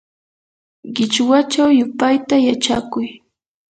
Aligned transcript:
qichwachaw 0.95 1.69
yupayta 1.79 2.35
yachakuy. 2.47 3.07